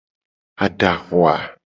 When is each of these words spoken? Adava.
Adava. 0.65 1.35